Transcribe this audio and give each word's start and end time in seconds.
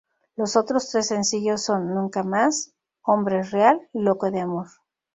Los 0.35 0.55
otros 0.55 0.89
tres 0.89 1.09
sencillos 1.09 1.63
son: 1.63 1.93
Nunca 1.93 2.23
Más-Hombre 2.23 3.43
Real-Loco 3.43 4.31
de 4.31 4.39
amor. 4.39 4.65